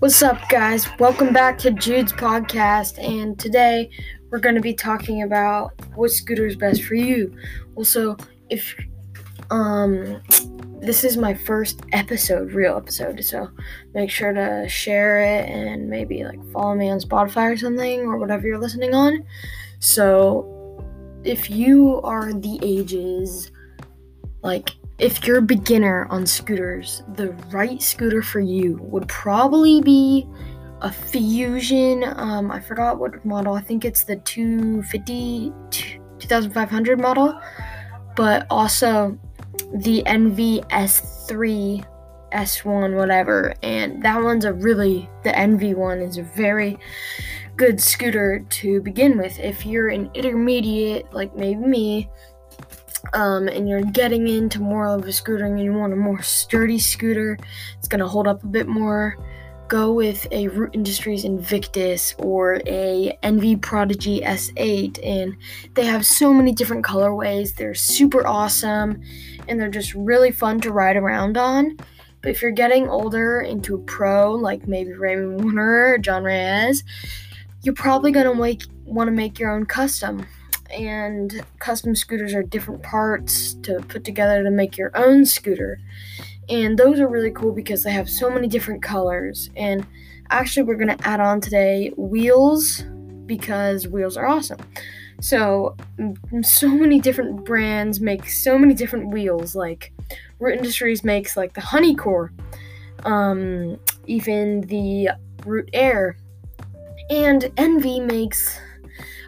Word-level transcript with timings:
What's 0.00 0.22
up, 0.22 0.48
guys? 0.48 0.88
Welcome 0.98 1.34
back 1.34 1.58
to 1.58 1.70
Jude's 1.70 2.12
podcast, 2.12 2.98
and 2.98 3.38
today 3.38 3.90
we're 4.30 4.38
going 4.38 4.54
to 4.54 4.60
be 4.62 4.72
talking 4.72 5.22
about 5.22 5.72
what 5.94 6.10
scooter 6.10 6.46
is 6.46 6.56
best 6.56 6.82
for 6.84 6.94
you. 6.94 7.36
Also, 7.76 8.16
if 8.48 8.74
um, 9.50 10.22
this 10.80 11.04
is 11.04 11.18
my 11.18 11.34
first 11.34 11.82
episode, 11.92 12.52
real 12.52 12.78
episode, 12.78 13.22
so 13.22 13.50
make 13.92 14.10
sure 14.10 14.32
to 14.32 14.66
share 14.70 15.20
it 15.20 15.50
and 15.50 15.90
maybe 15.90 16.24
like 16.24 16.42
follow 16.50 16.74
me 16.74 16.88
on 16.88 16.98
Spotify 16.98 17.52
or 17.52 17.56
something 17.58 18.00
or 18.00 18.16
whatever 18.16 18.46
you're 18.46 18.58
listening 18.58 18.94
on. 18.94 19.22
So, 19.80 20.82
if 21.24 21.50
you 21.50 22.00
are 22.02 22.32
the 22.32 22.58
ages 22.62 23.52
like 24.42 24.70
if 24.98 25.26
you're 25.26 25.38
a 25.38 25.42
beginner 25.42 26.06
on 26.10 26.26
scooters, 26.26 27.02
the 27.14 27.30
right 27.50 27.80
scooter 27.80 28.22
for 28.22 28.40
you 28.40 28.78
would 28.82 29.08
probably 29.08 29.80
be 29.80 30.26
a 30.82 30.88
Fuzion. 30.88 32.16
Um, 32.18 32.50
I 32.50 32.60
forgot 32.60 32.98
what 32.98 33.24
model. 33.24 33.54
I 33.54 33.60
think 33.60 33.84
it's 33.84 34.04
the 34.04 34.16
250 34.16 35.52
2500 36.18 37.00
model, 37.00 37.40
but 38.14 38.46
also 38.50 39.18
the 39.74 40.04
Envy 40.06 40.60
S3 40.70 41.86
S1 42.32 42.96
whatever. 42.96 43.54
And 43.62 44.02
that 44.02 44.22
one's 44.22 44.44
a 44.44 44.52
really 44.52 45.08
the 45.22 45.36
Envy 45.36 45.74
one 45.74 46.00
is 46.00 46.18
a 46.18 46.22
very 46.22 46.78
good 47.56 47.80
scooter 47.80 48.44
to 48.48 48.80
begin 48.82 49.18
with. 49.18 49.38
If 49.38 49.66
you're 49.66 49.88
an 49.88 50.10
intermediate 50.14 51.12
like 51.12 51.34
maybe 51.36 51.60
me, 51.60 52.10
um, 53.12 53.48
and 53.48 53.68
you're 53.68 53.82
getting 53.82 54.28
into 54.28 54.60
more 54.60 54.86
of 54.86 55.04
a 55.04 55.12
scooter 55.12 55.44
and 55.44 55.60
you 55.60 55.72
want 55.72 55.92
a 55.92 55.96
more 55.96 56.22
sturdy 56.22 56.78
scooter, 56.78 57.38
it's 57.78 57.88
going 57.88 58.00
to 58.00 58.08
hold 58.08 58.26
up 58.26 58.42
a 58.42 58.46
bit 58.46 58.68
more, 58.68 59.16
go 59.68 59.92
with 59.92 60.26
a 60.32 60.48
Root 60.48 60.70
Industries 60.74 61.24
Invictus 61.24 62.14
or 62.18 62.60
a 62.66 63.16
Envy 63.22 63.56
Prodigy 63.56 64.20
S8. 64.20 64.98
And 65.04 65.36
they 65.74 65.86
have 65.86 66.04
so 66.04 66.34
many 66.34 66.52
different 66.52 66.84
colorways. 66.84 67.54
They're 67.54 67.74
super 67.74 68.26
awesome 68.26 69.00
and 69.48 69.60
they're 69.60 69.70
just 69.70 69.94
really 69.94 70.30
fun 70.30 70.60
to 70.60 70.72
ride 70.72 70.96
around 70.96 71.36
on. 71.36 71.76
But 72.22 72.30
if 72.30 72.42
you're 72.42 72.50
getting 72.50 72.88
older 72.88 73.40
into 73.40 73.76
a 73.76 73.78
pro, 73.78 74.34
like 74.34 74.66
maybe 74.66 74.92
Raymond 74.92 75.42
Warner 75.42 75.94
or 75.94 75.98
Jon 75.98 76.22
Reyes, 76.22 76.84
you're 77.62 77.74
probably 77.74 78.12
to 78.12 78.34
make, 78.34 78.62
want 78.84 79.08
to 79.08 79.12
make 79.12 79.38
your 79.38 79.50
own 79.50 79.64
custom 79.66 80.26
and 80.72 81.44
custom 81.58 81.94
scooters 81.94 82.34
are 82.34 82.42
different 82.42 82.82
parts 82.82 83.54
to 83.62 83.80
put 83.88 84.04
together 84.04 84.42
to 84.42 84.50
make 84.50 84.76
your 84.76 84.90
own 84.94 85.24
scooter. 85.24 85.78
And 86.48 86.78
those 86.78 86.98
are 86.98 87.08
really 87.08 87.30
cool 87.30 87.52
because 87.52 87.82
they 87.84 87.92
have 87.92 88.08
so 88.08 88.30
many 88.30 88.48
different 88.48 88.82
colors. 88.82 89.50
And 89.56 89.86
actually, 90.30 90.64
we're 90.64 90.76
going 90.76 90.96
to 90.96 91.06
add 91.06 91.20
on 91.20 91.40
today 91.40 91.92
wheels 91.96 92.82
because 93.26 93.86
wheels 93.86 94.16
are 94.16 94.26
awesome. 94.26 94.58
So, 95.20 95.76
so 96.42 96.68
many 96.68 96.98
different 96.98 97.44
brands 97.44 98.00
make 98.00 98.28
so 98.28 98.58
many 98.58 98.74
different 98.74 99.10
wheels. 99.12 99.54
Like 99.54 99.92
Root 100.38 100.56
Industries 100.56 101.04
makes 101.04 101.36
like 101.36 101.54
the 101.54 101.60
Honeycore, 101.60 102.30
um, 103.04 103.78
even 104.06 104.62
the 104.62 105.10
Root 105.44 105.68
Air, 105.72 106.16
and 107.10 107.52
Envy 107.56 108.00
makes 108.00 108.58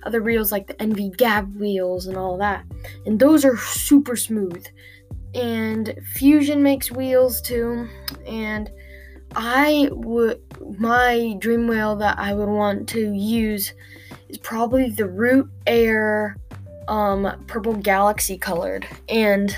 other 0.05 0.20
reels 0.20 0.53
like 0.53 0.67
the 0.67 0.81
Envy 0.81 1.11
Gab 1.11 1.55
wheels 1.56 2.06
and 2.06 2.17
all 2.17 2.36
that. 2.39 2.64
And 3.06 3.19
those 3.19 3.45
are 3.45 3.56
super 3.56 4.17
smooth. 4.17 4.67
And 5.34 5.95
Fuzion 6.17 6.58
makes 6.58 6.90
wheels 6.90 7.40
too. 7.40 7.89
And 8.27 8.70
I 9.35 9.89
would, 9.92 10.41
my 10.79 11.36
dream 11.39 11.67
wheel 11.67 11.96
that 11.96 12.18
I 12.18 12.35
would 12.35 12.48
want 12.48 12.89
to 12.91 13.12
use 13.12 13.73
is 14.29 14.39
probably 14.39 14.91
the 14.91 15.08
Root 15.08 15.48
Air 15.67 16.36
um, 16.89 17.45
Purple 17.46 17.74
Galaxy 17.74 18.36
colored. 18.36 18.86
And 19.08 19.57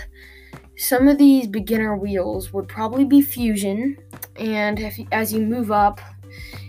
some 0.77 1.09
of 1.09 1.19
these 1.19 1.47
beginner 1.47 1.97
wheels 1.97 2.53
would 2.53 2.69
probably 2.69 3.05
be 3.05 3.21
Fuzion. 3.21 3.97
And 4.37 4.79
if 4.79 4.99
as 5.13 5.33
you 5.33 5.41
move 5.41 5.71
up, 5.71 6.01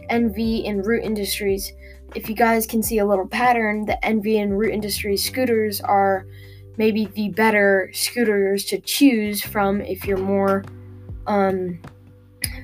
Envy 0.10 0.66
and 0.68 0.86
Root 0.86 1.04
Industries 1.04 1.74
if 2.16 2.30
you 2.30 2.36
guys 2.36 2.66
can 2.66 2.82
see 2.82 2.98
a 3.00 3.06
little 3.06 3.28
pattern, 3.28 3.86
the 3.86 4.04
Envy 4.04 4.40
and 4.40 4.58
Root 4.58 4.74
Industries 4.74 5.24
scooters 5.24 5.82
are 5.82 6.26
maybe 6.78 7.06
the 7.06 7.30
better 7.30 7.92
scooters 7.94 8.66
to 8.66 8.80
choose 8.80 9.42
from 9.42 9.82
if 9.82 10.06
you're 10.06 10.18
more 10.18 10.64
um, 11.28 11.80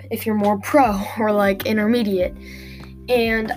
if 0.09 0.25
you're 0.25 0.35
more 0.35 0.59
pro 0.59 0.99
or 1.19 1.31
like 1.31 1.65
intermediate. 1.65 2.35
And 3.09 3.51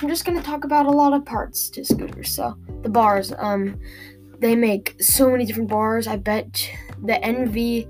I'm 0.00 0.08
just 0.08 0.24
gonna 0.24 0.42
talk 0.42 0.64
about 0.64 0.86
a 0.86 0.90
lot 0.90 1.12
of 1.12 1.24
parts 1.24 1.68
to 1.70 1.84
scooters. 1.84 2.34
So 2.34 2.56
the 2.82 2.88
bars, 2.88 3.32
um, 3.38 3.78
they 4.38 4.56
make 4.56 4.96
so 5.02 5.30
many 5.30 5.44
different 5.44 5.68
bars. 5.68 6.06
I 6.06 6.16
bet 6.16 6.70
the 7.02 7.22
Envy 7.22 7.86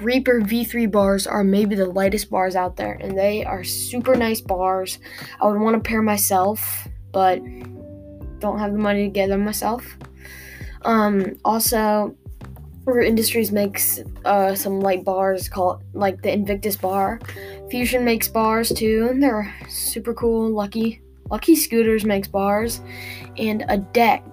Reaper 0.00 0.40
V3 0.40 0.90
bars 0.90 1.26
are 1.26 1.44
maybe 1.44 1.74
the 1.74 1.86
lightest 1.86 2.30
bars 2.30 2.56
out 2.56 2.76
there, 2.76 2.94
and 2.94 3.16
they 3.16 3.44
are 3.44 3.62
super 3.64 4.14
nice 4.14 4.40
bars. 4.40 4.98
I 5.40 5.46
would 5.46 5.60
want 5.60 5.76
a 5.76 5.80
pair 5.80 6.02
myself, 6.02 6.88
but 7.12 7.40
don't 8.40 8.58
have 8.58 8.72
the 8.72 8.78
money 8.78 9.04
to 9.04 9.10
get 9.10 9.28
them 9.28 9.44
myself. 9.44 9.84
Um, 10.84 11.38
also, 11.44 12.16
Root 12.84 13.06
Industries 13.06 13.52
makes 13.52 14.00
uh, 14.24 14.54
some 14.54 14.80
light 14.80 15.04
bars 15.04 15.48
called 15.48 15.82
like 15.92 16.22
the 16.22 16.32
Invictus 16.32 16.76
bar. 16.76 17.20
Fuzion 17.70 18.02
makes 18.02 18.26
bars 18.26 18.70
too, 18.70 19.08
and 19.10 19.22
they're 19.22 19.54
super 19.68 20.14
cool. 20.14 20.50
Lucky 20.50 21.00
Lucky 21.30 21.54
Scooters 21.54 22.04
makes 22.04 22.28
bars, 22.28 22.80
and 23.38 23.64
a 23.68 23.78
deck 23.78 24.24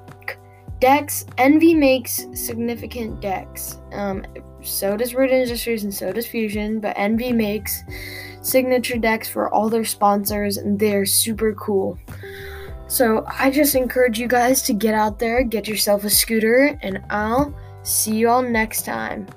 decks. 0.82 1.26
Envy 1.38 1.74
makes 1.74 2.28
significant 2.34 3.22
decks. 3.22 3.78
Um, 3.94 4.26
so 4.62 4.98
does 4.98 5.16
Root 5.16 5.32
Industries 5.32 5.84
and 5.84 5.94
so 5.94 6.12
does 6.12 6.28
Fuzion, 6.28 6.82
but 6.82 6.98
Envy 6.98 7.32
makes 7.32 7.84
signature 8.42 8.98
decks 8.98 9.28
for 9.28 9.54
all 9.54 9.70
their 9.70 9.86
sponsors, 9.86 10.58
and 10.58 10.80
they're 10.80 11.06
super 11.06 11.54
cool. 11.54 11.98
So 12.88 13.26
I 13.28 13.52
just 13.52 13.76
encourage 13.76 14.20
you 14.20 14.28
guys 14.28 14.64
to 14.64 14.74
get 14.74 14.94
out 14.94 15.20
there, 15.20 15.44
get 15.44 15.68
yourself 15.68 16.04
a 16.04 16.10
scooter, 16.10 16.78
and 16.82 17.02
I'll 17.10 17.54
see 17.84 18.16
you 18.16 18.30
all 18.30 18.42
next 18.42 18.84
time. 18.84 19.28